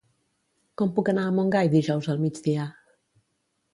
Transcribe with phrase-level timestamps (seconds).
[0.81, 2.65] Com puc anar a Montgai dijous al migdia?